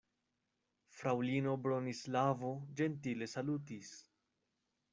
Fraŭlino 0.99 1.53
Bronislavo 1.67 2.51
ĝentile 2.81 3.31
salutis. 3.37 3.95